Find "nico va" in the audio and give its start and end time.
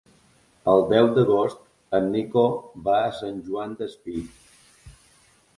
2.15-2.97